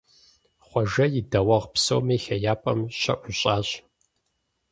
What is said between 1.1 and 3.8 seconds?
и дэуэгъу псоми хеяпӏэм щаӀущӀащ.